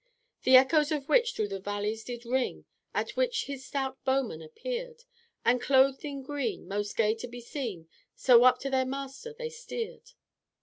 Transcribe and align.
"The 0.41 0.55
echoes 0.55 0.91
of 0.91 1.07
which 1.07 1.35
through 1.35 1.49
the 1.49 1.59
valleys 1.59 2.03
did 2.03 2.25
ring, 2.25 2.65
At 2.91 3.11
which 3.11 3.45
his 3.45 3.63
stout 3.67 4.03
bowmen 4.03 4.41
appeared, 4.41 5.03
And 5.45 5.61
clothed 5.61 6.03
in 6.03 6.23
green, 6.23 6.67
most 6.67 6.97
gay 6.97 7.13
to 7.13 7.27
be 7.27 7.39
seen, 7.39 7.87
So 8.15 8.43
up 8.43 8.57
to 8.61 8.71
their 8.71 8.83
master 8.85 9.31
they 9.31 9.49
steered." 9.51 10.13